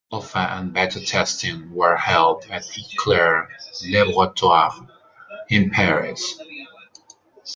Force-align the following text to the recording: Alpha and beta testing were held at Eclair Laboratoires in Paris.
Alpha 0.11 0.39
and 0.39 0.73
beta 0.73 0.99
testing 0.99 1.75
were 1.75 1.95
held 1.95 2.45
at 2.49 2.65
Eclair 2.75 3.47
Laboratoires 3.83 4.87
in 5.47 5.69
Paris. 5.69 6.41